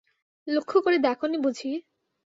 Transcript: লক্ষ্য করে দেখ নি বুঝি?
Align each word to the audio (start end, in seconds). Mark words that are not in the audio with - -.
লক্ষ্য 0.47 0.77
করে 0.81 0.97
দেখ 0.99 1.19
নি 1.25 1.37
বুঝি? 1.37 1.71